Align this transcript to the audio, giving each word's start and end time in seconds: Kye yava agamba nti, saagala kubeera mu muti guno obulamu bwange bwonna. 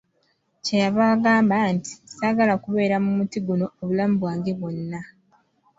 Kye 0.63 0.77
yava 0.83 1.03
agamba 1.13 1.55
nti, 1.75 1.91
saagala 2.15 2.53
kubeera 2.63 2.95
mu 3.03 3.11
muti 3.17 3.37
guno 3.45 3.65
obulamu 3.81 4.15
bwange 4.21 4.51
bwonna. 4.59 4.99